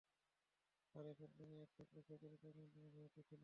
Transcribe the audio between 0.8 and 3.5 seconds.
আর তখন তিনি এক টুকরো খেজুরের পর্যন্ত মুখাপেক্ষী ছিলেন।